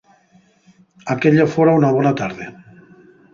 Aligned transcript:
Aquella 1.15 1.45
fuera 1.57 1.77
una 1.81 1.93
bona 1.99 2.15
tarde. 2.23 2.49